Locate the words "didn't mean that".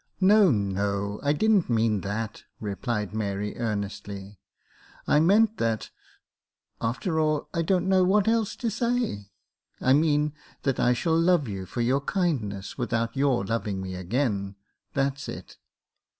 1.31-2.45